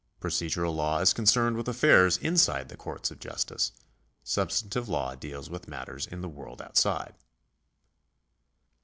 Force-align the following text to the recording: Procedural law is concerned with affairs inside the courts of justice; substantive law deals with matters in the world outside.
Procedural 0.19 0.73
law 0.75 0.97
is 0.97 1.13
concerned 1.13 1.55
with 1.57 1.67
affairs 1.67 2.17
inside 2.17 2.69
the 2.69 2.75
courts 2.75 3.11
of 3.11 3.19
justice; 3.19 3.71
substantive 4.23 4.89
law 4.89 5.13
deals 5.13 5.47
with 5.47 5.67
matters 5.67 6.07
in 6.07 6.21
the 6.21 6.27
world 6.27 6.59
outside. 6.59 7.13